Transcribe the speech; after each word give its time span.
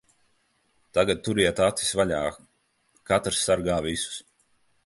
Tagad 0.97 1.21
turiet 1.27 1.61
acis 1.67 1.93
vaļā. 2.01 2.23
Katrs 3.13 3.47
sargā 3.51 3.81
visus. 3.91 4.21